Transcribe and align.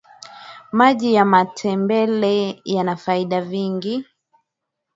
maji 0.71 1.13
ya 1.13 1.25
matembele 1.25 2.61
yana 2.65 2.95
faida 2.95 3.41
vingi 3.41 4.05